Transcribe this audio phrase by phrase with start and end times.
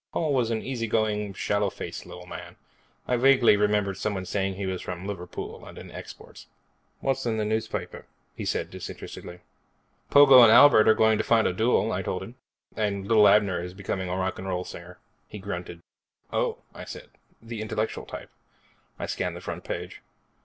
[0.13, 2.55] Paul was an easy going, sallow faced little man.
[3.07, 6.47] I vaguely remembered somebody saying he was from Liverpool and in exports.
[7.01, 9.41] "What's in the newspaper?" he said, disinterestedly.
[10.09, 12.33] "Pogo and Albert are going to fight a duel," I told him,
[12.75, 15.81] "and Lil Abner is becoming a rock'n'roll singer." He grunted.
[16.33, 17.09] "Oh," I said,
[17.39, 18.31] "the intellectual type."
[18.97, 20.01] I scanned the front page.